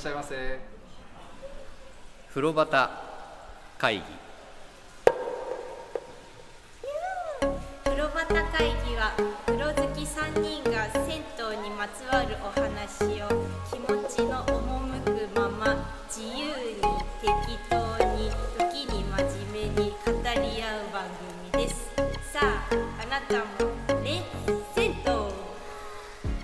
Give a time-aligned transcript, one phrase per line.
[0.00, 0.58] しゃいませ。
[2.30, 2.88] 風呂端
[3.76, 4.02] 会議。
[7.84, 9.12] 風呂端会議は
[9.44, 13.28] 風呂好き3人が銭湯にまつわるお話を
[13.70, 16.80] 気持ちの赴くまま自由に
[17.20, 17.76] 適当
[18.16, 18.30] に
[18.72, 19.12] 時に真
[19.52, 21.04] 面目に語り合う番
[21.52, 21.90] 組です。
[22.32, 22.70] さあ
[23.02, 24.22] あなたもね
[24.74, 25.12] 銭湯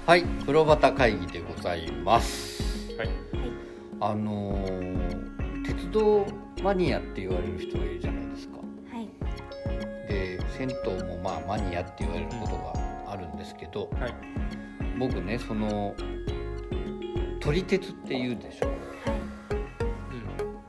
[0.05, 2.51] はい風呂端会議でございます。
[2.51, 2.56] はい
[4.01, 5.27] あのー
[5.65, 6.25] 鉄道
[6.63, 8.59] マニアって言われる人がいるじゃないですか。
[8.59, 8.63] は
[9.01, 9.09] い。
[10.09, 14.15] で銭湯もまあマニアって言われることがあるんですけどはい。
[14.99, 15.95] 僕ねその
[17.41, 18.67] 撮り鉄って言うでしょ。
[18.69, 18.73] は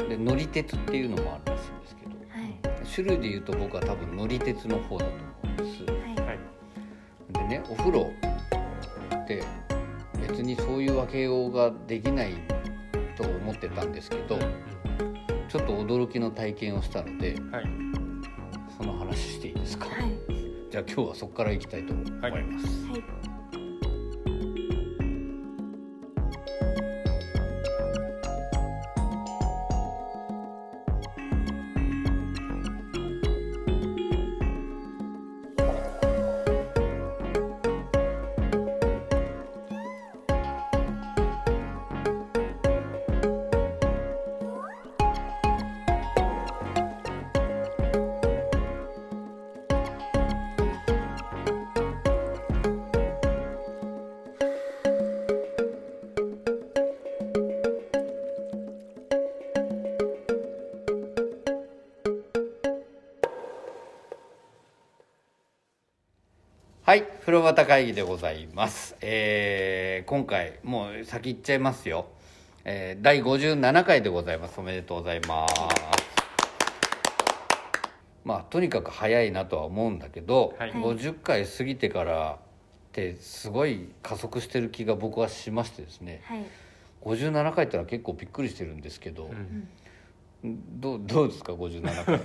[0.05, 0.09] い。
[0.09, 2.88] で乗り鉄っていうのもあるらしいんですけどはい。
[2.94, 5.84] 種類で言うと僕は多分乗り鉄の方だと思うんです。
[5.84, 5.99] はい。
[6.27, 6.40] はい。
[7.34, 8.12] でねお風呂
[9.16, 9.44] って
[10.27, 12.34] 別にそういう分けようができない
[13.17, 17.65] と思ってたんですけどちょっと驚きの体験をしたのではい。
[18.77, 20.20] その話していいですか、はい。
[20.70, 23.27] じゃあ今日はそこから行きたいと思います、はいはい
[67.68, 72.07] 会議でございます、えー今回もう先行っちゃいますよ、
[72.63, 74.57] えー第57回でございます。
[74.62, 75.53] おめでとうございます。
[78.24, 80.72] まあとにかく早いなとは思うんだけど、はい。
[80.72, 82.38] 50回過ぎてからっ
[82.94, 86.22] てすごい加速してる気が僕はしましてですね。
[86.24, 86.46] はい。
[87.03, 89.68] 57回ってのは結構びっくりしてるんですけど、うん
[90.44, 92.20] どうどうですか57回。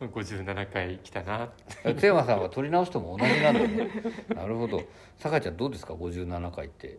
[0.08, 1.50] 57回来たな。
[1.98, 3.90] 津山さんは取り直しても同じなんだね。
[4.34, 4.82] なるほど。
[5.18, 6.98] 酒井ちゃんどうですか57回って。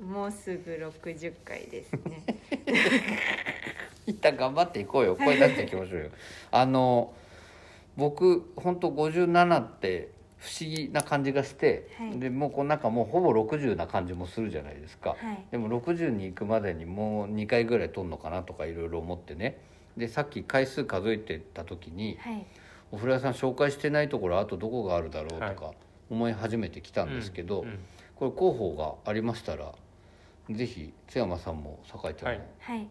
[0.00, 2.24] もうすぐ60回ですね。
[4.06, 5.14] 一旦頑張っていこうよ。
[5.14, 6.10] 声出していきましょうよ。
[6.50, 7.14] あの
[7.96, 10.10] 僕本当57って
[10.42, 12.18] 不思議な感じがして、はい。
[12.18, 15.46] でもうこの中もうほぼ60な感じもするじゃないですか、はい。
[15.52, 19.60] でも60に行くまでにもう2回ぐらい取るのかなとかいろいろ思ってね。
[19.96, 22.44] でさっき回数数えてた時にはい。
[22.90, 25.54] お風呂屋さん紹介してないところあとどこがあるだろうとはい。
[25.54, 25.70] か
[26.10, 27.68] 思い始めてきたんですけど、うん。
[27.68, 27.78] うん。
[28.16, 29.72] これ候補がありましたら
[30.50, 32.40] ぜひ津山さんも酒井ちゃんも、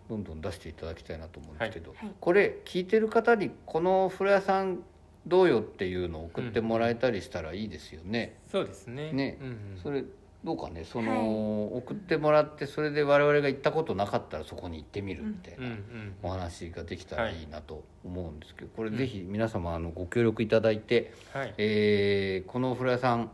[0.10, 4.80] どんどん出していただきたいなと思うんですけど、これ聞いてる方にこの風呂屋さん
[5.28, 8.38] どうよっていうのを送ってもらえたりしたらいいですよね。
[8.48, 9.12] そうですね。
[9.14, 9.38] ね。
[9.42, 9.80] うんうん。
[9.82, 10.04] それ
[10.44, 10.84] どうかね。
[10.84, 16.16] その、送ってもらってそれで我々が行ったことなかったらそこに行ってみるみたいうんうなん。
[16.24, 21.54] お話ができたらいいなと思うんですけど、これぜひ皆様あのご協力いただいて、はい。
[21.60, 23.30] えーこのお風呂屋さん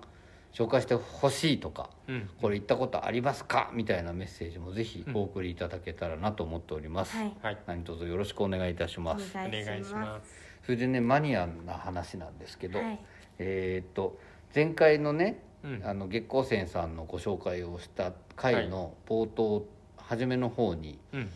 [0.54, 2.30] 紹介してほしいとかうん。
[2.42, 3.72] これ行ったことありますか？
[3.74, 7.38] みたいなメッセージもぜひお送りいただけたらなと思っております、はい。
[7.42, 7.58] はい。
[7.68, 9.34] 何卒よろしくお願いいたしおます。
[9.34, 13.00] 願お願いしますそれでねマニアな話なんですけど、すはい。
[13.40, 14.20] えーっと
[14.54, 15.82] 前回のねうん。
[15.86, 21.30] あの月光泉さんのご紹介をした回の冒頭、初めの方にうん。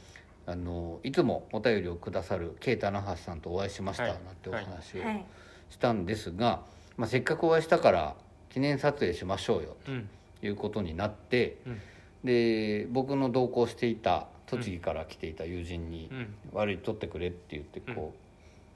[0.45, 4.11] あのいつもお便りをくださる慶太那覇さんとお会いしましたはい。
[4.25, 5.25] なんてお話をはい。
[5.69, 6.65] したんですが、
[6.97, 8.15] まあ、せっかくお会いしたから
[8.49, 10.09] 記念撮影しましょうようん。
[10.41, 11.79] ということになって、うん。
[12.25, 18.30] で僕の同行していた栃木から来ていた友人にうん「悪い撮ってくれ」って言ってこう、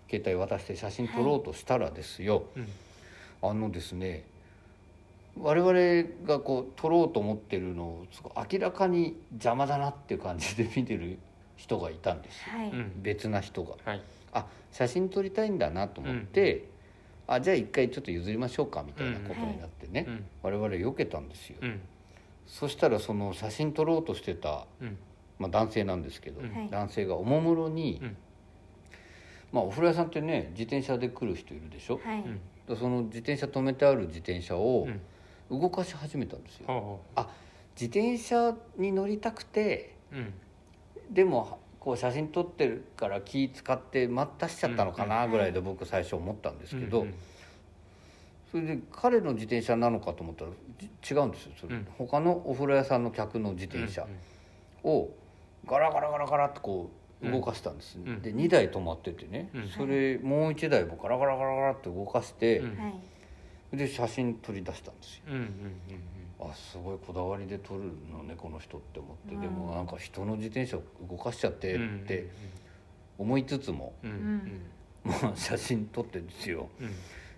[0.10, 2.68] 携帯渡して写真撮ろうとしたらですよ、うん。
[3.42, 4.24] あのですね
[5.40, 8.06] 我々がこう撮ろうと思ってるのを
[8.52, 11.20] 明らかに邪魔だなっていう感じで見てる
[11.58, 12.70] 人がいたんですよ、はい。
[12.70, 12.92] うん。
[13.02, 13.76] 別な人が。
[13.84, 14.02] はい。
[14.32, 16.66] あ写真撮りたいんだなと思って、
[17.28, 20.26] あじゃあ一回ちょっと譲りましょうかみたいなことになってね、うん。
[20.44, 21.82] 我々避けたんですよ、うん。
[22.48, 24.98] そしたらその写真撮ろうとしてた、うん。
[25.40, 26.54] まあ、男性なんですけど、うん。
[26.54, 26.70] はい。
[26.70, 28.18] 男性がおもむろに、うん
[29.56, 32.24] まあお風呂屋さんってね自転車で来る人いるでしょ、はい。
[32.78, 35.02] その自転車止めてある自転車をうん。
[35.48, 37.30] 動かし始めたんですよ、ほあ
[37.80, 40.34] 自転車に乗りたくてううん。
[41.12, 47.14] でもこう写真撮ってるから気使って待たしちゃったのかなぐらいで僕最初思ったんですけど、うん
[48.52, 51.88] それで彼の自転車なのかと思ったらじ違うんですよそれ、うん。
[51.98, 54.08] 他のお風呂屋さんの客の自転車
[54.84, 55.10] を
[55.68, 58.22] ガラガラガラガラってこう動かしたんです、うん。
[58.22, 59.70] で2台止まっててね、うん。
[59.70, 62.78] それもう1台もガラガラガラガラって動かして、うん。
[62.78, 62.90] は
[63.74, 63.78] い。
[63.78, 65.24] で写真撮り出したんですよ。
[65.28, 65.50] うんうんうん
[66.38, 69.42] あすごいこだわりで撮るのねこの人って思って、うん。
[69.42, 70.78] でもなんか人の自転車
[71.10, 72.30] 動かしちゃってうんって
[73.18, 74.62] 思いつつも、うんうん。
[75.06, 75.12] うん。
[75.24, 76.68] もう写真撮ってるんですよ。
[76.82, 76.92] うん。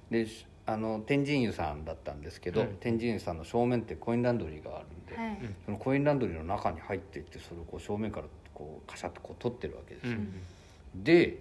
[0.10, 0.28] で
[0.66, 2.68] あの天神湯さんだったんですけど、うん。
[2.80, 5.40] 天神湯さんの正面ってコインランドリーがあるんで、はい。
[5.64, 8.26] そのコインランドリーの中に入っていってそれをこう正面から
[8.58, 11.04] こうカシャッとこう撮ってるわけですよ、うん。
[11.04, 11.38] で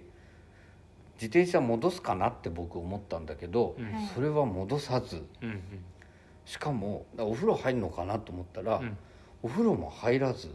[1.15, 3.91] 自転車戻すかなって僕思ったんだけど、うん。
[3.91, 4.07] はい。
[4.15, 5.25] それは戻さず。
[5.41, 5.61] うんうん。
[6.45, 8.99] しかもお風呂入るのかなと思ったら、うん。
[9.43, 10.51] お風呂も入らず。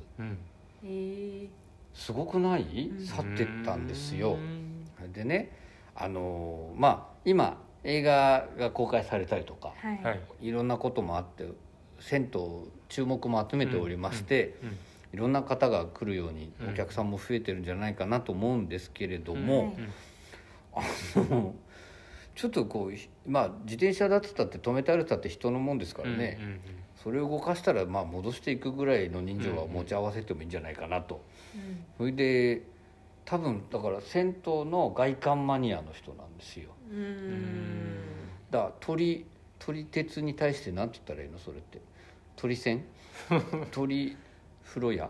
[1.95, 2.89] すごくない？
[2.89, 3.03] ん。
[3.03, 4.33] 去ってったんですよ。
[4.33, 5.11] うん。
[5.11, 5.57] でね
[5.95, 10.03] あのまあ今映画が公開されたりとかはい。
[10.03, 10.19] はい。
[10.41, 11.47] いろんなこともあって
[11.99, 12.39] 銭湯
[12.87, 14.77] 注目も集めておりまして、うん
[15.13, 16.69] いろんな方が来るようにうん。
[16.69, 19.75] お客さんも増えてるんじゃないかなと思うんですけれども、
[20.73, 20.83] はい
[22.33, 26.59] ちょっとこうひまあ自転車だってたって止めてあるったって人のもんですからね、うんうん
[27.03, 31.23] それを動かしたらまあ戻していくぐらいの人数は持ち合わせてもいいんじゃないかなと、
[31.55, 31.83] うん。
[31.97, 32.61] それで
[33.25, 36.69] 多分だから銭湯の外観マニアの人なんですよ。
[38.51, 39.25] だから鳥
[39.57, 41.39] 鳥鉄に対して何て言ったらいいの？
[41.39, 41.81] それって。
[42.35, 42.85] 鳥線
[43.71, 44.15] 鳥
[44.73, 45.09] 風呂屋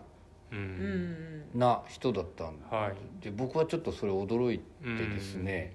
[1.53, 3.23] な人だったんはい。
[3.23, 4.63] で僕はちょっとそれ驚いて
[5.05, 5.73] ですね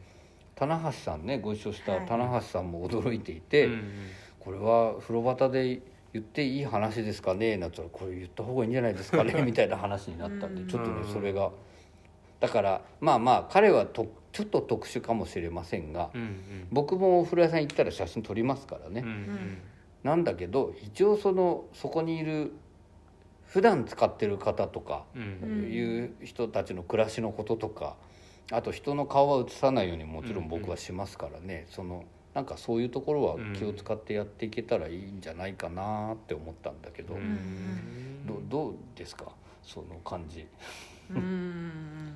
[0.56, 2.06] 棚橋さんねご一緒したはい。
[2.06, 3.82] 棚橋さんも驚いていて、うん
[4.46, 10.68] これは風呂端で言っていい話ですかねなったらこれ言った方がいいんじゃないですかね みたいな話になったんでうん。
[10.68, 11.50] ちょっとねうんそれが
[12.38, 16.68] だからまあまあ彼はとちょっと特殊かもしれませんがうんうん。
[16.70, 19.58] 僕もお風呂屋さん行ったら写真撮りますからね、うんうん。
[20.04, 22.52] なんだけど一応そのそこにいる
[23.46, 27.96] 普段使ってる方とかいう人たちの暮らしのこととか
[28.52, 32.04] あと人の顔は映さないようにもちろん僕はしますからね、その
[32.34, 39.32] なんかそういうところは気を使ってやっていけたらいいんじゃないかなって思ったんだけど、うんどどうですか？
[39.62, 40.46] その感じ。
[41.10, 42.12] うん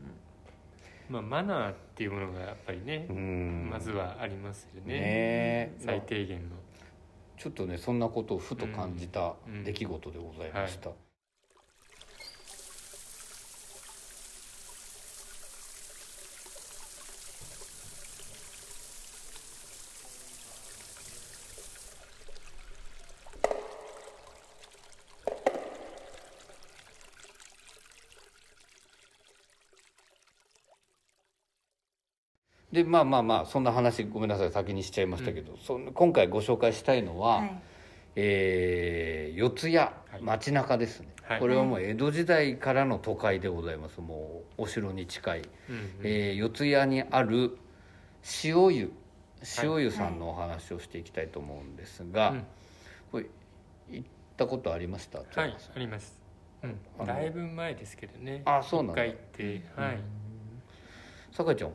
[1.08, 3.68] まあマナーっていうものがやっぱりねうん。
[3.70, 4.94] まずはありますよね。
[4.94, 5.00] ね。
[5.00, 6.56] え最低限の
[7.36, 9.64] ちょっとねそんなことをふと感じたうん。
[9.64, 10.90] 出来事でございました、
[32.74, 37.62] でまあまあまあそんな話ごめんなさい先にしちゃいましたけど、そん今回ご紹介したいのは、はい。
[38.16, 39.76] えー四谷
[40.24, 41.40] 街中ですね、はい。
[41.40, 44.00] これはもう江戸時代からの都会でございます。
[44.00, 45.90] もうお城に近い、うんうん。
[46.02, 47.56] えー四谷にある
[48.44, 48.92] 塩湯。
[49.62, 52.46] 塩湯さんのお話をしていきたいと思うんですが、うん。
[53.12, 53.26] これ
[53.90, 55.18] 行ったことありました？
[55.18, 56.18] はいあります。
[56.62, 57.06] うん。
[57.06, 58.42] だいぶ前ですけどね。
[58.46, 59.04] あそうなんだ。
[59.04, 59.98] 一回行ってはい。
[61.32, 61.74] 酒井ちゃんは？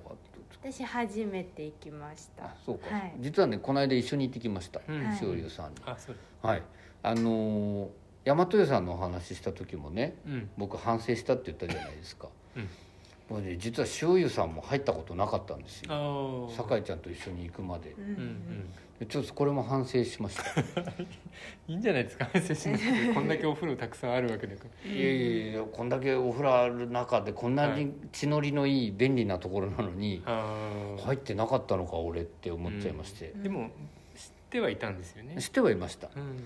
[0.61, 2.45] 私初めて行きました。
[2.45, 3.13] あそうか、はい。
[3.19, 5.05] 実はねこの間一緒に行ってきました、うん。
[5.05, 5.77] はい塩湯さんに。
[5.85, 6.15] あそう。
[6.41, 6.63] はい。
[7.03, 7.87] あのー
[8.25, 10.49] 大和屋さんのお話しした時もねうん。
[10.57, 13.35] 僕反省したって言ったじゃないですか、うん。
[13.35, 15.87] もうね実は塩湯さんも入ったことなかったんですよ。
[15.91, 17.91] ああ酒井ちゃんと一緒に行くまで。
[17.97, 18.15] うんうんうん。
[18.17, 20.61] でちょっとこれも反省しました。
[21.69, 22.29] いいんじゃないですか？
[22.33, 23.13] 反省しなくて。
[23.13, 24.91] こんだけお風呂たくさんあるわけだから。
[24.91, 33.69] いやいやいやこんだけお風呂ある中でこんなに血のりのいい便利なところなのにああ入ってなかったのか俺って思っちゃいまして、でも
[34.15, 35.41] 知ってはいたんですよね。
[35.41, 36.09] 知ってはいました。
[36.15, 36.43] うん。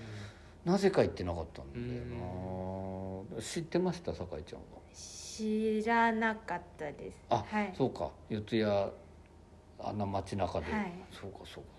[0.64, 2.04] なぜか行ってなかったんだよ
[3.36, 3.42] な。
[3.42, 4.14] 知ってました？
[4.14, 4.64] 酒井ちゃんは。
[4.92, 7.18] 知らなかったです。
[7.28, 7.72] あ、はい。
[7.76, 8.12] そうか。
[8.28, 10.92] 四谷あんな街中で、はい。
[11.10, 11.73] そうかそうか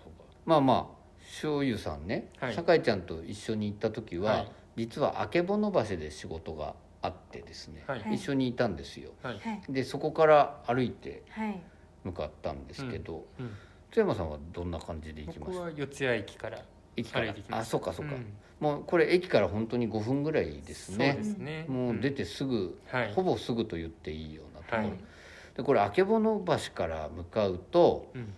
[0.46, 2.54] まあまあ醤油さんね、はい。
[2.54, 4.52] 酒井ちゃんと一緒に行った時は、はい。
[4.76, 8.14] 実はあけぼの橋で仕事があってですね、はい。
[8.14, 9.10] 一緒にいたんですよ。
[9.68, 11.60] でそこから歩いてはい。
[12.04, 13.50] 向かったんですけど、うん。
[13.90, 15.70] 津山さんはどんな感じで行きました？
[15.70, 16.62] 四谷駅から
[16.96, 17.26] 駅から？
[17.26, 17.58] 歩いてきました。
[17.58, 18.24] あそうかそうか、ん。
[18.60, 21.66] もうこれ駅から本当に5分ぐらいですね。
[21.68, 23.12] もう出てすぐ、はい。
[23.12, 24.92] ほぼすぐと言っていいようなところ、はい。
[25.56, 28.32] でこれあけぼの橋から向かうとうん。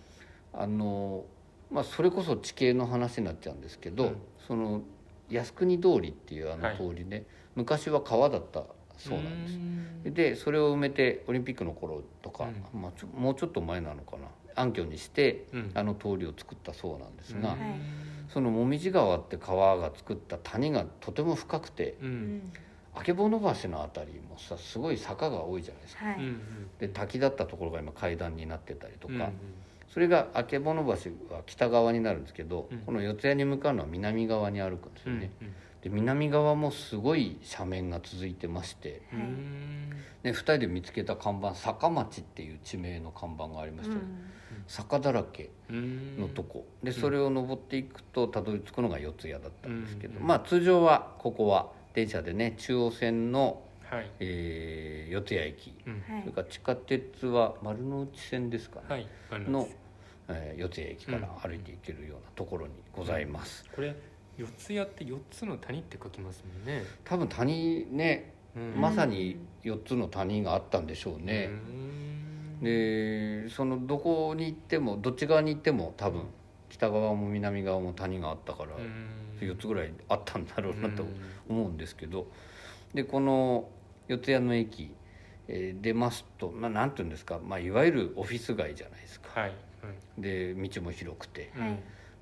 [0.51, 1.25] あの
[1.71, 4.17] まあそれこそ地形の話になっちゃうんですけど、うん。
[4.47, 4.81] その
[5.29, 6.77] 靖国通りっていうあのはい。
[6.77, 8.63] 通りね、昔は川だった
[8.97, 9.57] そうなんです。
[9.57, 10.13] ん。
[10.13, 14.27] でそれを埋めてオリンピックの頃とか、うまあ、もうちょっと前なのかな。
[14.55, 15.71] 暗渠にしてうん。
[15.73, 17.81] あの通りを作ったそうなんですが、うん。
[18.33, 21.95] その紅葉川って川が作った谷がとても深くて
[22.93, 23.15] 曙
[23.63, 26.05] 橋のあたりもさすごい坂が多いじゃないですか。
[26.05, 26.17] はい
[26.79, 29.29] で滝だったところが今階段になってたりとか、うんうん
[29.89, 30.59] それが曙
[31.29, 32.79] 橋は北側になるんですけど、うん。
[32.79, 39.89] この四谷に向かうのは南側に歩くんですよね、うんで南側もすごい斜面が続いてましてうんうん
[40.23, 44.01] で2人で見つけた看板坂町っていう地名の看板がありましたよ、
[44.67, 46.65] 坂だらけうんのとこ。
[46.83, 50.27] でそれを登っていくとたどり着くのが四谷だったんですけど、うん。
[50.27, 54.11] まあ通常はここは電車でね中央線の、はい。
[54.19, 55.93] えー四谷駅、うん。
[56.07, 56.21] はい。
[56.21, 59.07] それから地下鉄は丸の内線ですかね、はい。
[59.31, 59.67] あの、
[60.27, 63.95] えー四谷駅から歩いていけるようなところにございます、これ
[64.37, 66.83] 四つ谷って四つの谷って書きますもんね。
[67.03, 68.73] 多分谷ねうん。
[68.79, 71.51] まさに4つの谷があったんでしょうね、う
[72.61, 72.63] ん。
[72.63, 76.23] でそのどこに行ってもどっち側に行っても多分
[76.69, 79.09] 北側も南側も谷があったからうん。
[79.39, 81.09] 4つぐらいあったんだろうなとうん。
[81.49, 82.27] 思うんですけど。
[82.93, 83.69] でこの
[84.09, 84.91] 四谷の駅、
[85.47, 89.39] えー出ますとななんていうんですか、まあ、いわゆるオフィス街じゃないですか。
[89.39, 89.53] はい
[90.17, 91.51] で道も広くて。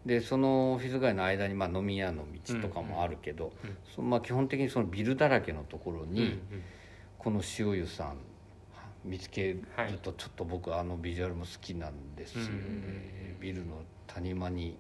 [0.06, 3.78] でそのオフィス街の間にまあ飲み屋の道とかもあるけど、うんうん。
[3.94, 6.40] そまあ、基本的にそのビルだらけのところに、うんうん。
[7.18, 8.18] この塩湯さん
[9.04, 9.64] 見つける
[10.02, 13.40] とちょっと僕あのビジュアルも好きなんですよね、うん。
[13.42, 14.78] ビルの谷間に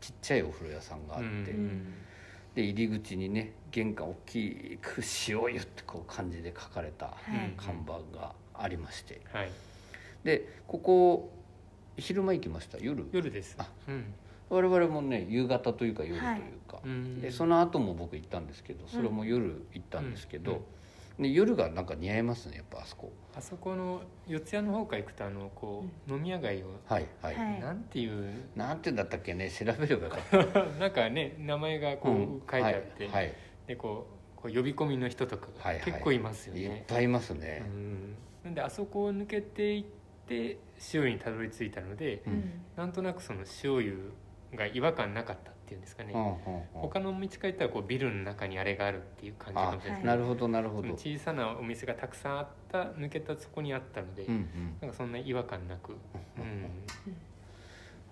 [0.00, 1.30] ちっちゃいお風呂屋さんがあって、う
[1.60, 1.94] ん
[2.54, 7.54] で入り口にね玄関大きく「塩湯」ってこう漢字で書かれたはい。
[7.56, 9.20] 看板がありまして。
[9.32, 9.50] はい。
[10.22, 11.32] でここ
[11.96, 12.78] 昼間行きました？
[12.78, 13.04] 夜？
[13.12, 13.56] 夜です。
[13.58, 13.68] あ。
[13.88, 14.14] うん。
[14.50, 17.20] 我々もね夕方というか夜というか、うん。
[17.20, 20.58] でその後も僕行ったんですけどそれも夜行ったんですけど、うん
[21.18, 23.12] で夜がなんか似合いますねやっぱあそこ。
[23.36, 27.60] あそこの四谷の方から行くとあのこう飲み屋街をはいはい、はい。
[27.60, 30.20] なんていうなんてだったっけね調べればよかっ
[30.52, 30.64] た。
[30.80, 32.42] なんかね名前がこううん。
[32.50, 33.32] 書いてあってはい、
[33.68, 34.06] でこ
[34.36, 35.80] うこう呼び込みの人とかはいはい。
[35.80, 37.62] が結構いますよいっねぱいいますね。
[37.64, 38.16] う、ん。
[38.44, 39.84] なんであそこを抜けていっ
[40.26, 40.58] て
[40.92, 42.62] 塩湯にたどり着いたのでうん。
[42.76, 44.12] なんとなくその塩湯
[44.54, 46.12] が違和感なかったっていうんですかね。
[46.12, 46.62] うんうんうん。
[46.72, 50.00] 他の道から行ったらこうビルの中にあれがあるっていう感じかもしれない。
[50.00, 55.94] ですなるほどなるほど、小さなお店がたくさんあった抜けたそこにあったので、うんうん、なんかそんな違和感なく、う
[56.40, 56.66] ん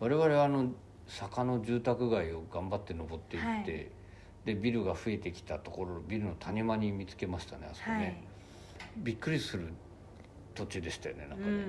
[0.00, 0.72] 我々はあの
[1.06, 3.88] 坂の住宅街を頑張って登っていって、はい。
[4.44, 8.16] でビルが増えてきたところビルの谷間に見つけましたねあそこね、はい。
[8.96, 9.68] びっくりする
[10.54, 11.62] 土地でしたよねなんかね、うんうん。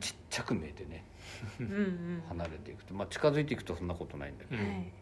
[0.00, 1.04] ちっちゃく見えてね
[2.28, 2.94] 離れていくと。
[2.94, 4.68] まあ近づいていくとそんなことないんだけど、うん。
[4.68, 4.92] はい。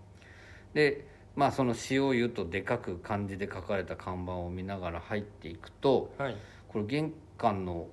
[0.74, 1.06] で
[1.36, 6.36] まあその塩湯とでかく漢字で書かれた看板を見ながら入っていくとはい。
[6.68, 7.88] これ玄関の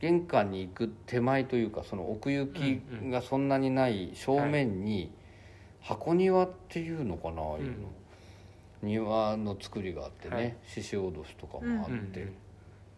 [0.00, 5.10] 玄関に行く手前というかその奥行きがそんなにない正面に
[5.80, 7.88] 箱庭っていうのかな、ああいうの。
[8.82, 10.44] 庭の作りがあってはい。
[10.44, 12.34] ね獅子おどしとかもあって、うん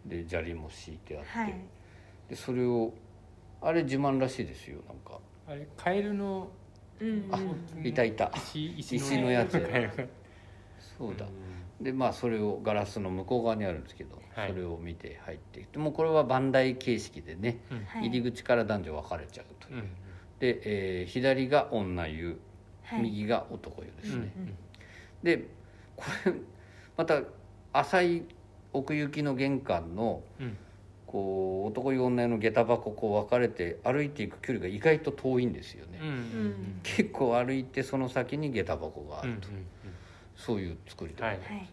[0.05, 0.23] うん。
[0.23, 1.55] で砂利も敷いてあって、はい。
[2.29, 2.93] でそれを
[3.61, 5.19] あれ自慢らしいですよなんか。
[5.47, 6.49] あれカエルの
[6.99, 7.27] うん。
[7.31, 7.39] あ
[7.77, 7.87] うん。
[7.87, 8.31] いたいた。
[8.35, 10.03] 石石石のやつカエルが
[10.97, 11.25] そうだ、
[11.79, 14.49] でまあそれをガラスの向こう側にあるんですけど、はい。
[14.49, 17.59] それを見て入っていってもうこれは番台形式でね、
[17.95, 19.89] 入り口から男女分かれちゃうという、うん。
[20.39, 20.61] で、
[21.01, 22.39] えー左が女湯、
[22.83, 23.01] はい。
[23.01, 24.57] 右が男湯ですね、うん。
[25.23, 25.47] で
[25.95, 26.33] これ
[26.97, 27.21] また
[27.73, 28.23] 浅い
[28.73, 30.57] 奥行きの玄関のうん
[31.11, 36.07] こう男湯女湯の下駄箱こう分かれて歩いていく距離が意外と遠いんですよね、うん。
[36.07, 39.47] うん結構歩いてその先に下駄箱があうんうんると、
[40.35, 41.31] そういう作りで,、はい。
[41.33, 41.69] はい。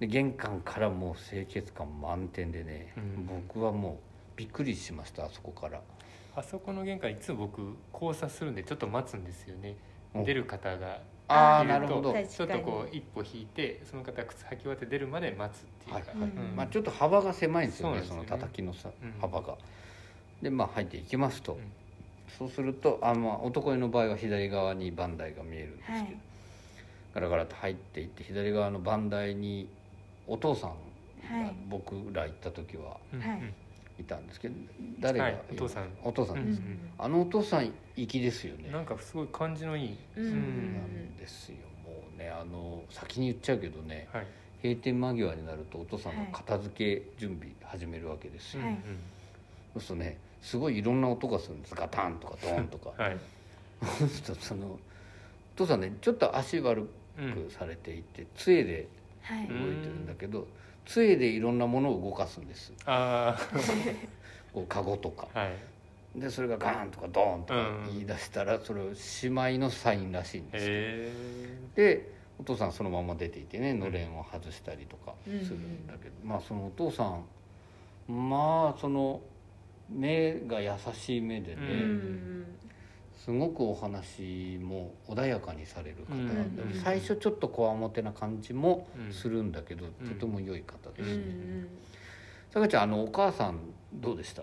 [0.00, 3.26] で玄関からもう清潔感満点でね、うん。
[3.26, 3.96] 僕はもう
[4.36, 5.80] びっくりしましたあそこから。
[6.36, 9.76] あそこの玄関いつも僕交差するんでちょっと待つんですよね。
[10.14, 10.24] お。
[10.24, 16.04] 出る方があなるほど、ちょっとこう一歩引いてその方が靴履き終わって出るまで待つっていう。
[16.04, 16.56] か、はいうん。
[16.56, 18.42] まあ、ちょっと幅が狭いんですよねそのそうなんですよね。
[18.42, 19.14] 叩きのさうん。
[19.20, 19.54] 幅が。
[20.40, 21.72] でまあ入っていきますと、うん。
[22.38, 26.16] そうするとあ、まあ、男湯の場合は左側に番台が見えるんですけど、はい。
[27.14, 29.68] ガラガラと入っていって左側の番台に
[30.26, 30.76] お父さんが
[31.36, 31.54] はい。
[31.68, 32.96] 僕ら行った時は
[33.98, 34.54] いいたんですけど
[35.00, 35.88] 誰が、はいお父さん。
[36.04, 36.78] お父さんです、うん。
[36.98, 38.70] あのお父さん粋ですよね。
[38.70, 38.86] なん。
[38.86, 41.56] かすごい感じのいい、うんなんですよ。
[41.84, 44.26] もうねあの先に言っちゃうけどねはい。
[44.62, 48.78] 閉店間際になるとお父さんが片付け準備始めるわけですよ、はい。
[49.74, 51.74] そうするとねすごいいろんな音がするんです。
[51.74, 53.16] ガタンとかドーンとかはい。
[53.98, 54.78] そうするとそのお
[55.56, 56.88] 父さんねちょっと足悪
[57.18, 58.86] うんくされていて杖で
[59.22, 59.46] はい。
[59.48, 60.46] 動いてるんだけど
[60.88, 62.72] 杖でいろんなものを動かすんです。
[62.86, 63.38] あ
[64.52, 65.28] こうカゴとか。
[65.34, 65.52] あはい。
[66.16, 67.84] でそれがガーンとかドーンとかうん。
[67.86, 77.24] 言い出したらそれをしまいのサインらしいんですでお父さんそのまま出ていてねのれんを外したりとかするんだけど、まあそのお父さん
[78.08, 79.20] まあその
[79.90, 82.46] 目が優しい目でね、うんうん
[83.24, 90.08] すごくお話も穏やかにされる方、うんでも最初ちょっとこわもてな感じもうんするんだけど、うん。
[90.08, 91.22] とても良い方でうんうすね。
[91.24, 91.68] ん。
[92.50, 93.58] さかちゃんあのお母さん
[93.92, 94.42] どうでした？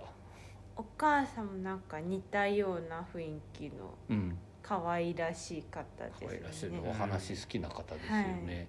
[0.76, 5.82] お母さんもなんか似たような雰囲気のうん、可愛らしい方
[6.20, 8.12] 可愛らしいですよねお話好きな方ですよ
[8.46, 8.68] ね。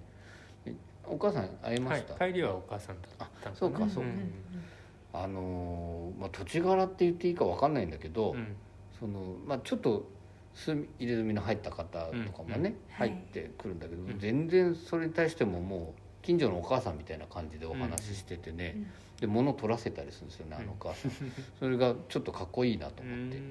[0.64, 0.72] え
[1.04, 2.26] お母さん会えまはした？
[2.26, 2.30] い。
[2.32, 4.08] 帰りはお母さんと行ったのそうかそうか。
[4.08, 4.32] ん。
[5.12, 8.54] あのーまあ土地柄って言っていいかわかんないんだけど、うん
[8.98, 10.08] そのまあちょっと
[10.54, 14.18] 住み入れ墨の入った方とかもね、入ってくるんだけど、うん。
[14.18, 18.86] 全然それに対してももう近所のお母さんみたいな感じでお話ししててね、うん。
[19.20, 21.12] で物取らせたりするんですよねあのお母さん、
[21.58, 23.42] それがちょっとかっこいいなとう思って、 ん。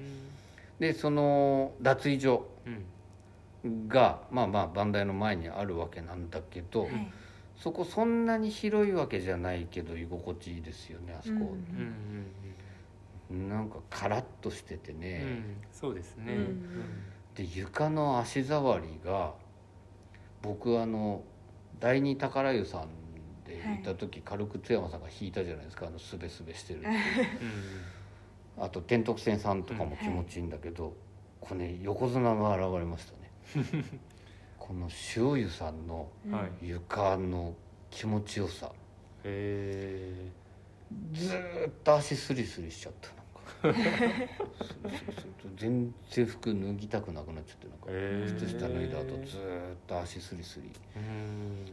[0.80, 3.88] でその脱衣所うん。
[3.88, 7.12] がまあまあ番台の前にあるわけなんだけど、はい。
[7.56, 12.26] そこそんなに広いわけじゃないけど居心地いいですよねあそこ、うんうんうん
[13.30, 16.32] なんかカラッとしててね、うんそうですね。
[16.32, 16.62] うん
[17.36, 19.34] で床の足触りが
[20.40, 21.22] 僕あの
[21.78, 22.88] 第二宝湯さん
[23.44, 25.86] で行った時、軽く津山さんが弾いたじゃないですか。
[25.86, 26.94] あのすべすべしてるっていう。
[28.56, 28.64] うん。
[28.64, 30.94] あと天徳線さんとかも気持ちいいんだけど、
[31.40, 33.12] これね横綱が現れました
[33.68, 33.84] ね。
[34.58, 36.08] この塩湯さんの
[36.62, 37.54] 床の
[37.90, 38.72] 気持ちよさ。
[39.24, 40.30] へ
[41.12, 43.10] ずーっと足スリスリしちゃった
[43.62, 47.86] そうそうそう全然服脱ぎたくなくなっちゃってなんか
[48.38, 50.70] 靴下脱いだ後ずーっと足スリスリ。
[50.96, 51.00] え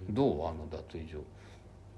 [0.07, 0.13] うん。
[0.13, 0.47] どう？
[0.47, 1.23] あの脱衣所。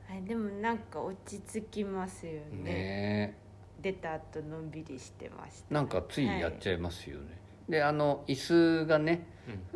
[0.07, 2.63] はいでもなんか落ち着きますよね。
[2.63, 3.37] ね。
[3.81, 5.65] 出た後のんびりしてました。
[5.69, 7.37] えなんかついやっちゃいますよね、
[7.69, 8.35] であの椅
[8.83, 9.27] 子がね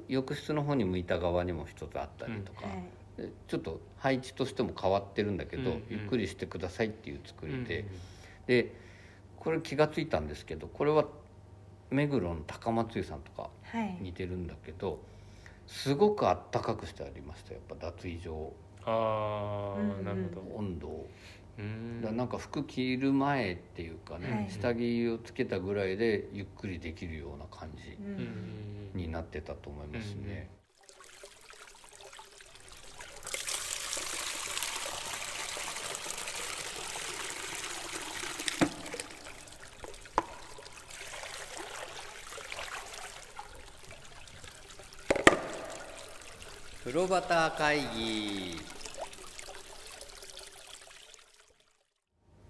[0.07, 3.21] 浴室の方に向いた側にも一つあったりとか、はい。
[3.21, 5.83] でちょっと配置としても変わってるんだけど、うんうん。
[5.89, 7.85] ゆっくりしてくださいっていう作うんりで、
[8.47, 8.73] で
[9.39, 11.05] これ気が付いたんですけどこれは
[11.89, 13.97] 目黒の高松湯さんとかはい。
[14.01, 14.99] 似てるんだけど
[15.67, 18.53] すごくあったかくしてありましたやっぱ脱衣所
[18.85, 20.57] ああなるほど。
[20.57, 21.09] 温度を。
[21.57, 22.01] うん。
[22.01, 24.49] だからなんか服着る前っていうかね、はい。
[24.49, 27.97] 下着をつけたぐらいでゆっくりできるような感じ
[28.97, 30.49] になってたと思いますね。
[46.89, 48.59] 風呂端会議。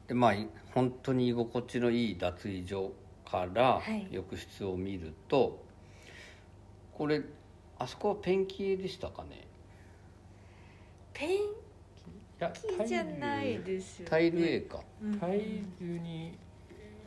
[0.08, 2.94] でまあい本当に居心地のいい脱衣所
[3.30, 4.08] からはい。
[4.10, 5.62] 浴室を見ると、
[6.94, 7.22] これ
[7.80, 9.46] あそこはペンキ絵でしたかね？
[11.14, 11.36] ペンい
[12.40, 14.10] やキじゃないですよね。
[14.10, 14.80] タイル絵か。
[15.04, 15.20] うん。
[15.20, 16.32] タイルに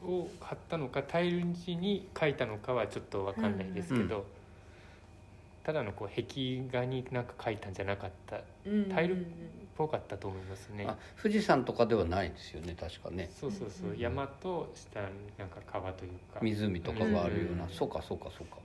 [0.05, 4.25] を貼ったのかタイル地に描いたのかはちょっとわかんないですけど、うん
[5.65, 9.27] ただのこう壁画になんか描いたんじゃなかったっうんタイル
[9.77, 10.85] ぽかったと思いますね。
[10.87, 13.31] あ富士山とかではないですよね確かね。
[13.35, 15.07] そうそうそう、うん山と下に
[15.39, 16.41] なんか川というか。
[16.41, 18.59] 湖とかがあるような、うんそうかそうかそうか。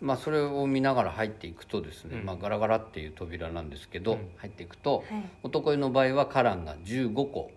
[0.00, 2.24] まあそれを見ながら入っていくとですね、うん。
[2.24, 4.30] まあ、ガラガラっていう扉なんですけど、うん。
[4.36, 5.24] 入っていくと、はい。
[5.42, 7.50] 男湯の場合は花壇が15個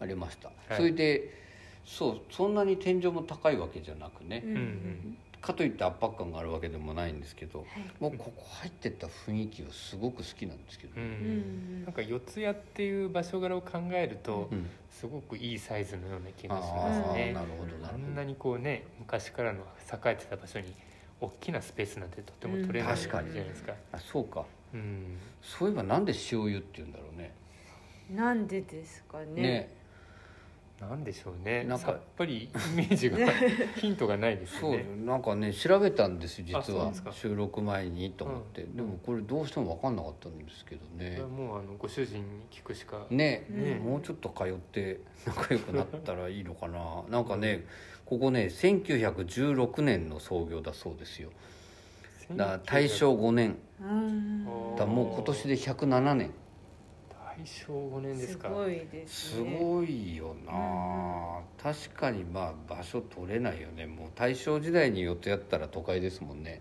[0.00, 0.52] ありました、い。
[0.76, 1.42] それで
[1.84, 4.44] そうそんなに天井も高いわけじゃなくね、
[5.42, 7.68] かといって圧迫感があるわけでもないんですけどはい。
[8.00, 11.82] もうここ入ってった雰囲気はすごく好きなんですけどうん、うね、うん。
[11.82, 14.66] んなんか四谷っていう場所柄を考えると、うん。
[14.90, 18.12] すごくいいサイズのような気あがしますあねなるほどなあるほど。
[18.12, 20.72] んなにこうね昔からの栄えてた場所に
[21.20, 24.44] 大きなスペースなんてとても取れないじゃないですか、あそうか。
[24.74, 27.32] うん、そういえばなんで塩湯って言うんだろうね。
[28.14, 29.42] なんでですかね。
[29.42, 29.70] ね
[30.88, 31.64] なんでしょうね。
[31.64, 31.86] なんか。
[31.86, 33.18] さっぱりイメージが
[33.76, 36.60] ヒントがないですそうねなんかね調べたんです実は。
[36.60, 37.12] あそうですか。
[37.12, 38.76] 収録前にと思って、うん。
[38.76, 43.06] でもこれどうしても分かんなかったんですけどこれねはもうあのご主人に聞くしか。
[43.10, 43.46] ね。
[43.48, 43.76] ね。
[43.76, 47.04] もうちょっと通って 仲良くなったらいいのかな。
[47.08, 47.64] なんかね
[48.04, 51.30] ここね1916年の創業だそうですよ。
[52.32, 53.56] だから大正5年。
[53.80, 54.44] うん。
[54.44, 56.30] だからもう今年で107年
[57.38, 58.48] 大正5年ですか。
[58.48, 63.86] すごいですすねごいよな、確かにまあ場所取れないよね。
[63.86, 66.60] もう大正時代に予定やったら都会ですもんね。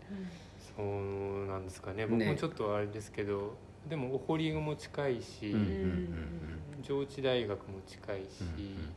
[0.75, 2.05] そうなんですかね。
[2.05, 2.07] ね。
[2.07, 3.55] 僕もちょっとあれですけど、
[3.89, 6.41] でもお堀も近いし、うんうんうん
[6.83, 8.93] 上智大学も近いし、うんうん。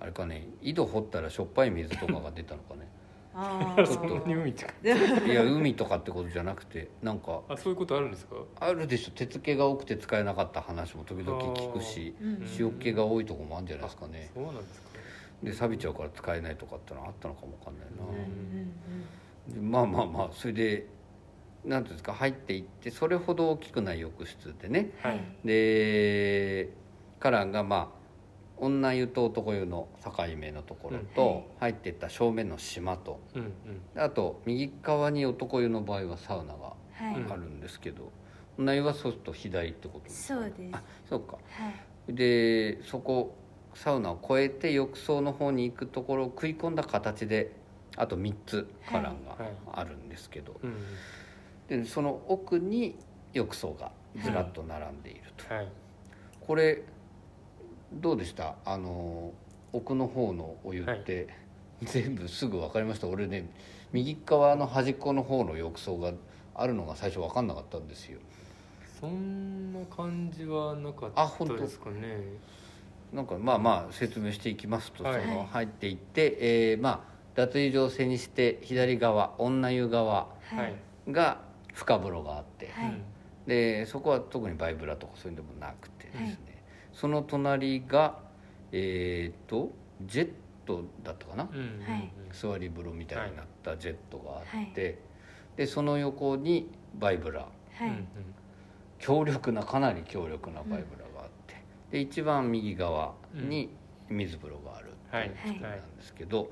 [0.00, 2.88] あれかね井戸掘ったらしょっぱい水とかが出たのかね
[3.86, 8.36] そんなに海近い いや海とかってことじゃなくてなんかあそういうことあるんですか？
[8.60, 9.10] あるでしょ。
[9.12, 12.46] 手付けが多くて使えなかった話も時々聞くしうん。
[12.58, 14.30] 塩気が多いとこもあるんじゃないですかね。
[14.34, 14.88] そうなんですか。
[15.42, 17.86] で錆びちゃうから使えないとかってのあったのかもわかんない
[19.54, 20.86] な、まあまあまあそれで
[21.62, 24.92] なんていうんですか入っていってそれほど大きくない浴室でね。
[25.02, 25.20] はい。
[25.44, 26.70] で
[27.20, 28.05] カランがまあ
[28.58, 33.20] 女湯と男湯の境目のところと、入っていった正面の島と。
[33.34, 33.42] うん
[33.94, 34.02] うん。
[34.02, 36.74] あと右側に男湯の場合はサウナが
[37.30, 38.10] あるんですけど、
[38.58, 40.40] 女湯はそうすると左ってことですか？
[40.40, 40.74] そうです。
[40.74, 41.32] あそうか。
[41.34, 41.38] は
[42.08, 42.14] い。
[42.14, 43.34] でそこ
[43.74, 47.52] サウナを越えて浴槽の方に行くところを食い込んだ形で
[47.96, 49.52] あと3つ花壇がはい。
[49.72, 50.74] あるんですけど、うん
[51.68, 52.96] でその奥に
[53.32, 53.90] 浴槽が
[54.22, 55.68] ずらっと並んでいると、はい。
[56.40, 56.84] これ
[57.92, 58.56] どうでした？
[58.64, 59.32] あの
[59.72, 61.28] 奥の方のお湯って、
[61.82, 63.06] 全部すぐ分かりました？
[63.06, 63.48] 俺ね
[63.92, 66.12] 右側の端っこの方の浴槽が
[66.54, 68.18] あるのが最初分かんなかったんですよ。
[69.00, 72.18] そんな感じはなかっあ本当たですかね。
[73.12, 75.22] なんかまあまあ説明していきますと、はい。
[75.22, 80.56] その入っていって、えーまあ脱衣所を背にして左側女湯側はい。
[80.56, 80.74] はい
[81.08, 81.40] が
[81.72, 82.86] 深風呂があって、はい。
[82.86, 83.02] うん
[83.46, 86.55] でそこは特にバイブラとかそういうのもなくてですね、
[86.96, 88.18] その隣が
[88.72, 89.70] えっ、と
[90.02, 90.32] ジェッ
[90.64, 92.10] トだったかな、うんうんはい。
[92.32, 94.98] 座り風呂みたいになったジェットがあって、
[95.56, 97.88] でその横にバイブラはい。
[97.88, 98.06] うんうん
[98.98, 103.68] 強力なかなり強力なバイブラがあって、で一番右側に
[104.08, 106.50] 水風呂があるっていう作りなんですけど、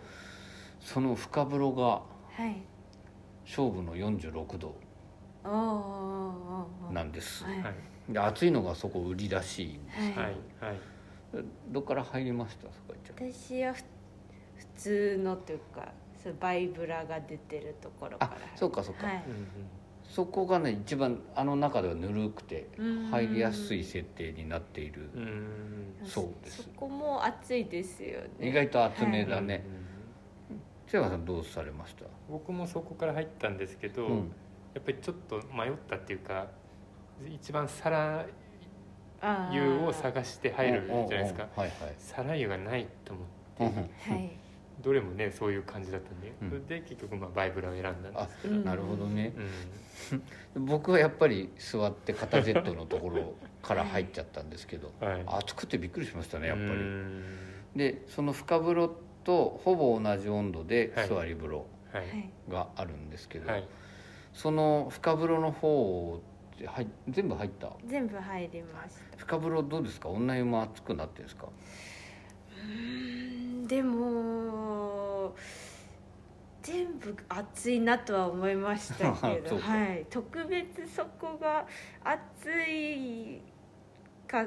[0.78, 2.02] その深風呂がは
[2.46, 2.62] い。
[3.46, 4.74] 勝負の46度
[6.92, 7.62] なんです、はい。
[7.62, 10.08] はいで暑いのがそこ売りらしいんですはい。
[10.10, 10.34] はいはい。
[11.70, 12.62] どっから入りました？
[12.62, 13.78] そこ行っちゃ私はふ
[14.56, 19.24] 普通のというかそのバイブラが出てるところかあらそうかそうか、はい。
[20.08, 23.06] そこがね一番あの中ではぬるくてうん。
[23.10, 25.10] 入りやすい設定になっている。
[25.14, 26.62] うそうです。
[26.62, 28.48] そこも暑いですよね。
[28.48, 29.64] 意外と厚めだね。
[29.78, 29.84] うん
[30.86, 32.04] 瀬山さんどうされました？
[32.30, 34.32] 僕もそこから入ったんですけど、うん。
[34.74, 36.46] やっぱりちょっと迷ったっていうか
[37.28, 38.26] 一番皿
[39.20, 41.48] あー湯を探して入るじゃないですか。
[41.56, 41.86] うんうんうん。
[41.86, 43.14] はい皿湯がないと
[43.58, 44.10] 思って。
[44.10, 44.30] はい。
[44.82, 46.48] どれもねそういう感じだったんで、うん。
[46.48, 48.42] それで結局まあバイブラを選んだんです。
[48.42, 49.32] けど、うんなるほどね。
[50.56, 50.66] うん。
[50.66, 55.22] 僕はやっぱり座って肩ジェットのところから入っちゃったんですけどはい。
[55.26, 56.68] 暑くてびっくりしましたねやっぱり。
[56.70, 57.24] うん。
[57.76, 61.08] でその深風呂とほぼ同じ温度ではい。
[61.08, 62.08] 座り風呂はい。
[62.08, 62.30] はい。
[62.50, 63.64] があるんですけど、はい。
[64.32, 66.20] その深風呂の方
[66.54, 67.70] って入全部入った？
[67.86, 69.16] 全部入りました。
[69.18, 70.08] 深風呂どうですか？
[70.08, 71.46] 女湯も熱くなってるんですか？
[71.46, 75.34] うーんでも
[76.62, 80.06] 全部暑いなとは思いましたけど はい。
[80.08, 81.66] 特別そこが
[82.02, 83.40] 暑い
[84.26, 84.46] か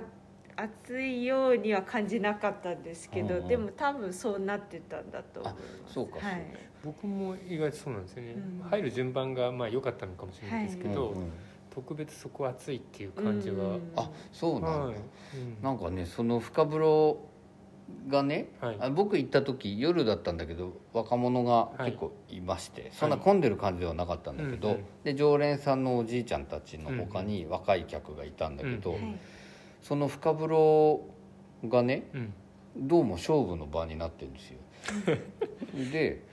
[0.55, 3.47] 暑いようには感じなかったんですけどうんうん。
[3.47, 5.93] でも多分そうなってたんだと思います。
[5.93, 6.27] そうかそうか。
[6.27, 6.45] はい
[6.85, 8.69] 僕も意外とそうなんですよね、うん。
[8.69, 11.31] 入る順番がまあ良かったのかもしれないですけど、うんうん
[11.77, 13.91] 特別そこ暑いっていう感じは、うん。
[13.95, 15.61] あそうなんだ、はい、うん。
[15.61, 17.19] なんかねその深風呂
[18.07, 18.77] がね、はい。
[18.79, 24.85] あ僕行った時夜だったんだけど若者が結構いまして、そんな混んでる感じではなかったんだけど、うんうん。
[25.03, 29.19] で常連さんのおじいちゃんたちの他に若い客がいたんだけど、うんはい
[29.83, 31.07] その深風呂
[31.63, 32.33] がねうん。
[32.75, 34.59] どうも勝負の場になってるんですよ。
[35.91, 36.25] で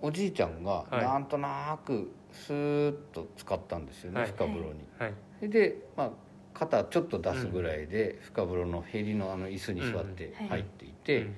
[0.00, 1.00] おじいちゃんがはい。
[1.00, 4.30] なんとなくスーッと使ったんですよね、はい。
[4.30, 4.84] 深風呂に。
[4.98, 5.08] は
[5.42, 5.48] い。
[5.48, 6.10] で、まあ、
[6.54, 10.48] 肩ちょっと出すぐらいで深風呂のへりのあの椅子に座ってうん。
[10.48, 11.34] 入っていて、うん。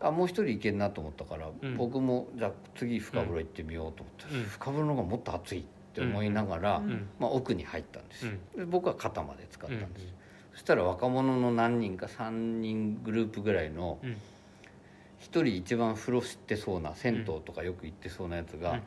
[0.00, 1.76] あもう一人行けんなと思ったから、うん。
[1.76, 4.44] 僕もじゃあ次深風呂行ってみようと思ったら、うん。
[4.44, 6.82] 深風呂の方がもっと暑いって思いながら、
[7.18, 8.26] まあ、奥に入ったんです。
[8.26, 8.60] よ、うん。
[8.60, 10.12] で僕は肩まで使ったんです、うん。
[10.52, 14.16] そしたら若者の何人か3人グループぐらいのうん。
[15.18, 18.74] 一人一番風呂知ってそうな銭湯とかよく行ってそうなやつが「うん。
[18.74, 18.82] はい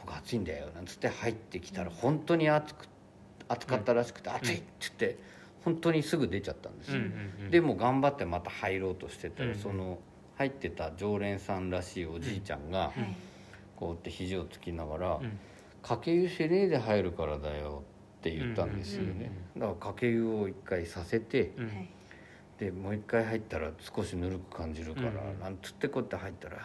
[0.00, 2.88] ここ暑いんだよ」なんつって入ってきたら本当に暑く
[3.48, 5.16] 暑かったらしくて「暑い!」っつって
[5.64, 7.02] 本当にすぐ出ちゃったんですよ、
[7.50, 9.98] でも頑張ってまた入ろうとしてたら、うんその
[10.36, 13.14] 入ってた常連さんらしいおじいちゃんがはい。
[13.76, 15.38] こうやって肘をつきながらうん
[15.82, 17.82] 「かけ湯しねえで入るからだよ」
[18.20, 21.52] って言ったんですよね、だからかけ湯を一回させて
[22.58, 26.62] でもう一回入ったら少しぬるく感じるから、うんなんつってこうやって入ったらこ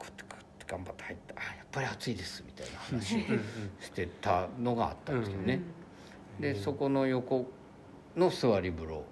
[0.00, 3.18] うやってこうやって頑張って入った「あぱり暑いです」みたいな話を
[3.80, 5.62] してたのがあったんですよね、うん
[6.40, 7.46] でそこの横
[8.14, 9.04] の座り風呂。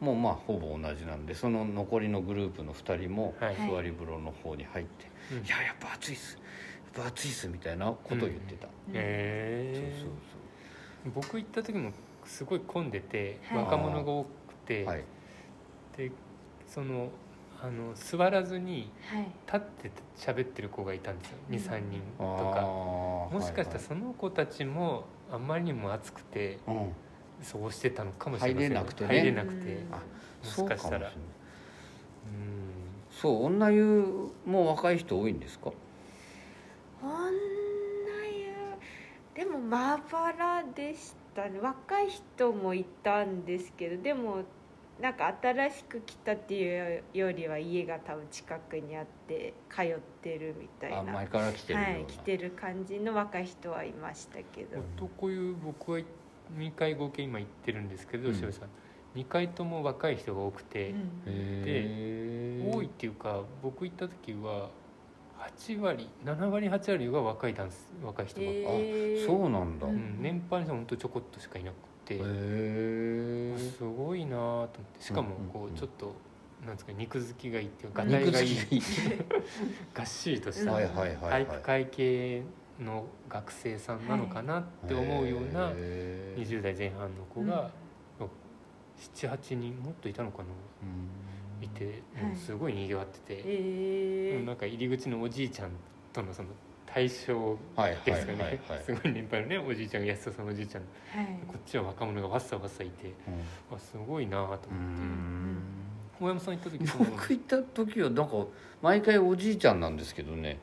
[0.00, 3.54] もうまあほぼ同じなんでその残りのグループの2人もはい。
[3.54, 5.46] 座り風呂の方に入って「うん。
[5.46, 6.36] いややっぱ暑いっす。
[6.94, 10.10] やっぱ暑いっす」みたいなことを言ってた、へそう
[11.06, 11.92] え僕行った時も
[12.24, 13.58] すごい混んでて、はい。
[13.58, 14.28] 若者が多く
[14.66, 15.04] て、はい。
[15.96, 16.10] で
[16.66, 17.08] その
[17.62, 19.24] あの座らずにはい。
[19.46, 21.36] 立って喋ってる子がいたんですよ。
[21.48, 21.54] うん。
[21.56, 22.60] 23人あとか。
[22.60, 23.34] ー。
[23.34, 26.92] もしかしたらその子たちもあまりにも暑くてはいはいうん。
[27.42, 29.18] そうしてたのかもしれません入れなくてね。
[29.18, 29.74] 入れなくて。
[29.74, 29.98] も
[30.42, 31.12] そうかもしかしたら
[33.10, 35.72] そう女湯も若い人多いんですか？
[37.02, 37.10] 女
[38.30, 38.54] 湯
[39.34, 41.58] でもまばらでしたね。
[41.60, 44.42] 若い人もいたんですけどでも
[45.00, 54.78] なんか新しく来たっていうよりは家が多分近くにあって通ってるみたいなあ前から来てるような、はい来てる感じの若い人はいましたけど。
[54.96, 56.00] 男湯僕は
[56.56, 58.34] 2回合計今行ってるんですけどうん。
[58.42, 58.68] 塩、さん。
[59.18, 60.94] 2回とも若い人が多くて、
[61.26, 62.72] へー。
[62.72, 64.68] 多いっていうか僕行った時は
[65.56, 71.74] 8割7割8割が若いダンス若い人が、へーそうなんだ、へうん、年配の人は本当ちょこっとしかいなく
[72.18, 75.02] て、えすごいなと思って。
[75.02, 76.14] しかもこうちょっと
[76.64, 78.32] なんですか肉付きがいいっていうかうんがたい。
[78.32, 78.46] がい
[79.94, 82.42] がっしりとした体育会系
[82.78, 86.46] の学生さんなのかなって思うようなへー。
[86.46, 87.70] 20代前半の子が
[89.16, 90.44] 78人もっといたのかな。
[90.82, 91.64] うん。
[91.64, 91.68] い。
[91.68, 92.02] て
[92.34, 95.70] すごい賑わってて、えなんか入り口のおじいちゃん
[96.12, 96.50] とのその
[96.92, 98.82] 対象はいはいはいですよね、はい。
[98.84, 100.82] すごい年配のねおじいちゃんが安田さんのおじいちゃん。
[100.82, 101.26] はい。
[101.46, 103.76] こっちは若者がわっさわっさいてうん。
[103.76, 104.66] あすごいなと思って。
[104.68, 105.62] うん。
[106.20, 108.32] 大山さん行った時僕行った時はなんか
[108.82, 110.58] 毎回おじいちゃんなんですけどね。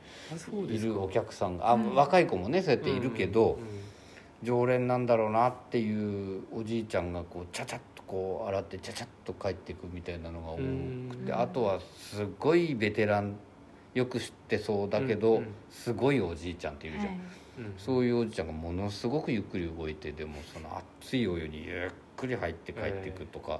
[0.69, 1.71] いるお客さんが。
[1.71, 1.95] あ、うん。
[1.95, 3.87] 若い子もねそうやっているけど、うんうん
[4.43, 11.41] 常連なんだろうなっていうおじいちゃんがこうちゃちゃっとこう洗ってちゃちゃっと帰っていくみたいなのが多くてうん。
[11.41, 13.35] あとはすごいベテラン
[13.97, 15.47] よく知ってそうだけど、うんうん。
[15.69, 17.19] すごいおじいちゃんっているじゃん、はい。
[17.59, 17.73] うん。
[17.77, 23.59] そういうおじいちゃんがものすごくゆっくり動いてでもその熱いお湯にゆっくり入って帰っていくとか、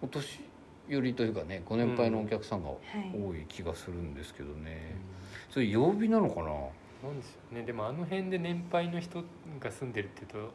[0.00, 0.40] お年
[0.88, 2.78] 寄りというかねご年配のお客さんがはい
[3.12, 4.96] 多い気がするんですけどね、
[5.50, 6.50] それ曜日なのかな？
[7.08, 7.62] なんですよね。
[7.62, 9.22] でもあの辺で年配の人
[9.58, 10.52] が住んでるっていうと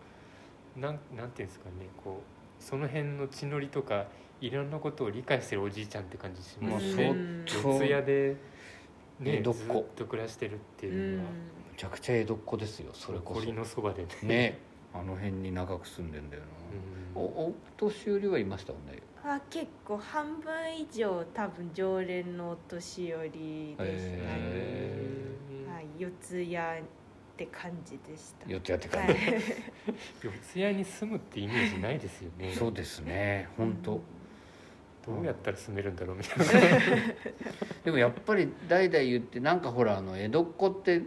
[0.80, 1.88] なんなんていうんですかね。
[2.04, 4.06] こうその辺の血のりとか
[4.42, 8.36] いろんなことを理解してるおじいちゃんって感じしますまあねうんそう四谷で、
[9.20, 9.74] ね、江戸っ子。
[9.74, 11.30] ずっと暮らしてるっていうのは。
[11.32, 13.40] むちゃくちゃ江戸っ子ですよそれこそ。
[13.42, 14.08] 堀のそばでね。
[14.24, 14.60] ね
[14.94, 16.44] あの辺に長く住んでんだよ
[17.16, 17.24] な、うん。
[17.24, 19.00] おお年寄りはいましたもんね。
[19.22, 25.26] は結構半分以上多分常連のお年寄りでしたね、へ
[25.68, 26.84] はい、四谷っ
[27.36, 28.48] て感じでした。
[28.48, 29.16] 四谷って感はい。
[29.16, 32.54] じ、 四谷に住むってイメージないですよね。
[32.54, 33.50] そうですね。
[33.58, 34.00] 本当、
[35.06, 36.46] どうやったら住めるんだろうみたいな。
[37.84, 41.02] でもやっぱり代々言ってなんかほらあの江戸っ子って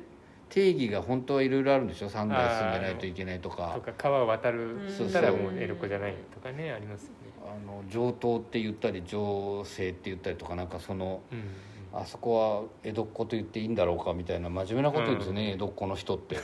[0.49, 3.73] 定義が本当はいろいろあるんでしょ？3代住んでないといけないとか。
[3.75, 5.13] とか川を渡るうん。
[5.13, 7.17] たらもう江戸っ子じゃないとかねありますよね。
[7.45, 11.43] あの上等って言ったり上世って言ったりとかなんかそのうん。
[11.91, 15.49] あそこは江戸っ子と言っていいんだろうかみたいな真面目なこと言うんですよね、うん。
[15.55, 16.37] 江戸っ子の人って。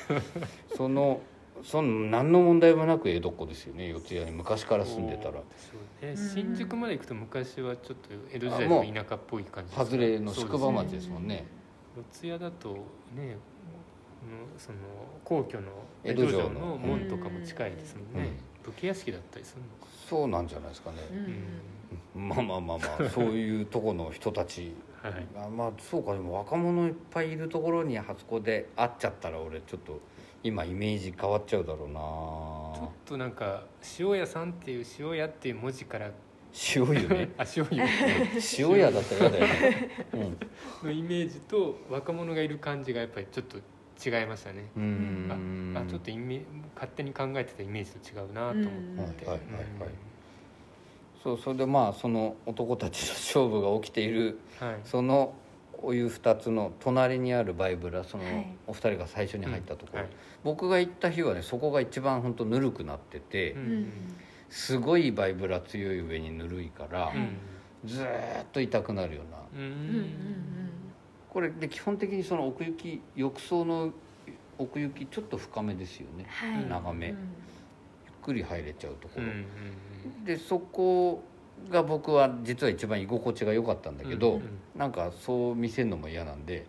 [0.74, 1.20] その
[1.62, 3.88] その何の問題もなく江戸っ子ですよね。
[3.88, 5.32] 四谷に昔から住んでたら。
[5.32, 5.38] ね
[6.02, 11.46] うん新宿まで行くと昔はちょっと江戸時代の田舎っぽい感じ外れの宿場町ですもんね。
[12.12, 12.68] 四谷だと
[13.14, 13.36] ね
[14.24, 14.78] のその
[15.24, 15.68] 皇居の
[16.02, 16.76] 江戸城の。
[16.76, 19.92] 門とかも近いですもんね、武家屋敷だったりするのか。
[20.08, 20.96] そうなんじゃないですかね、
[22.14, 22.28] うん。
[22.28, 24.74] まあまあまあまあ そういうとこの人たち。
[25.02, 25.26] はい。
[25.36, 26.12] あまあそうか。
[26.12, 30.00] でも若者いっぱいいるところにあそこで会っちゃったら俺ちょっと
[30.44, 31.94] 今イメージ変わっちゃうだろうな。
[32.78, 33.64] ちょっとなんか
[33.98, 36.10] 塩屋さんっていう塩屋っていう文字から
[36.76, 37.30] 塩湯ね。
[37.38, 37.82] あ塩湯。
[38.58, 39.90] 塩屋だったら嫌だよね。
[40.82, 44.66] のイメージと若者がいる感じがやっぱりちょっと違いましたね。
[44.76, 44.82] うん。
[44.82, 46.42] うーんあちょっとイメ
[46.74, 49.90] 勝手に考えてたイメージと違うなと思って、はいはいはいはい。
[51.22, 54.80] そうそれでまあその男たちの勝負が起きているうんはい。
[54.84, 55.32] その
[55.82, 58.46] お湯2つの隣にあるバイブラそのはい。
[58.66, 60.08] お二人が最初に入ったところ、はい。
[60.42, 63.80] 僕が行った日はねそこが一番本当ぬるくなってて、ううん。
[63.82, 63.92] ん
[64.50, 67.16] すごいバイブラ強い上にぬるいから、はい
[67.84, 69.38] ずーっと痛くなるような。
[69.66, 69.72] うん。
[69.72, 70.10] うんうん
[71.28, 73.92] これで基本的にその奥行き浴槽の
[74.56, 76.26] 奥行きちょっと深めですよね。
[76.28, 76.68] はい。
[76.68, 77.10] 長め。
[77.10, 77.16] うん。
[77.16, 77.24] ゆっ
[78.22, 80.24] くり入れちゃうところ、うんうん。
[80.24, 81.24] でそこ
[81.70, 84.36] が僕は実は一番居心地が良かったんだけど、うん。
[84.36, 84.42] うん
[84.76, 86.66] なんかそう見せるのも嫌なんで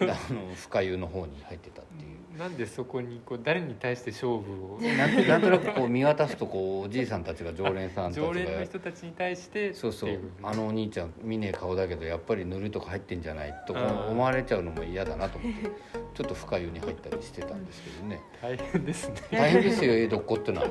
[0.00, 2.06] あの深湯の方に入ってたってい
[2.36, 2.38] う。
[2.38, 4.80] なんでそこにこう誰に対して勝負を？
[4.80, 10.18] なんとなくこう見渡すとこうおじいさんたちが常連さんたちが常連の人たちに対してそうそう。
[10.44, 15.70] あのお兄ちゃん見ねえ顔だけどやっぱり塗るとか入ってんじゃないとか思われちゃうのも嫌だなと思って
[16.14, 18.20] ちょっと深湯に入ったりしてたんですけどね。
[18.40, 19.14] 大変ですね。
[19.32, 20.68] 大変ですよ江戸っ子ってのは。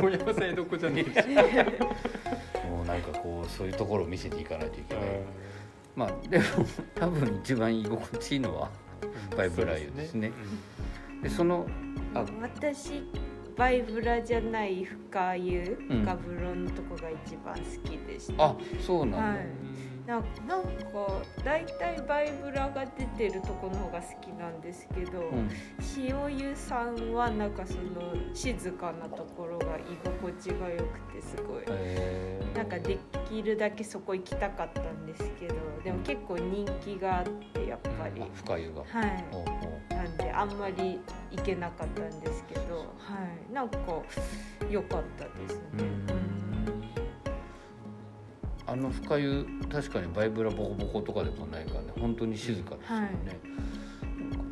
[0.00, 1.26] 大山さん江戸っ子じゃねえでし。
[2.66, 5.04] ょもうなんかこうそういうところを見せていかないといけない。
[5.96, 6.44] まあでも
[6.94, 8.70] 多分一番居心地いいのは
[9.30, 10.30] うんバイブラ湯ですね。
[11.12, 11.22] うん。
[11.22, 11.66] でその
[12.14, 13.02] あ私
[13.56, 19.46] バイブラじゃない深湯うん深風呂のとこが一番好きでした、あそうなんだ、はい
[20.12, 25.48] なんなんか大体バイブラが出てるとこの方が好きなんですけど、うん。
[25.96, 31.64] 塩湯さんはなんかその静かなところが居心地が良くてすごい
[32.54, 32.98] なんかで
[33.28, 38.80] きるだけそこ行きたかったんですけどでも結構人気があってやっぱり、あ深湯が。
[38.80, 39.94] はい。
[39.94, 43.16] なんであんまり行けなかったんですけどは
[43.50, 43.52] い。
[43.52, 43.78] なんか
[44.68, 46.41] 良かったですね
[48.72, 51.92] あの深湯確かにバイブラボコボコとかでもないからね。
[52.00, 53.08] 本当に静かですよね、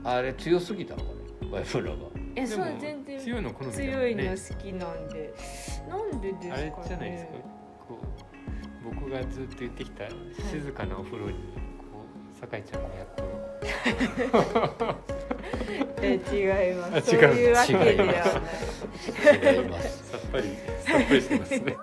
[0.05, 1.97] あれ強すぎたのかねバイブラが。
[2.37, 3.19] えそう全然。
[3.19, 3.93] 強いの好みだもんね。
[3.93, 5.35] 強いの好きなんで。
[5.89, 6.53] なんでですかね。
[6.53, 7.31] あれじゃないですか。
[7.89, 7.99] こ
[8.85, 10.05] う僕がずっと言ってきた
[10.51, 13.25] 静かなお風呂にこう酒井ちゃんがやっと
[16.03, 17.17] え違います。
[17.17, 17.17] あ違う。
[17.17, 18.13] そういうわけではな
[19.51, 19.57] い。
[19.57, 20.11] 違います。
[20.13, 20.45] さっぱり
[20.85, 21.77] さっぱりしてますね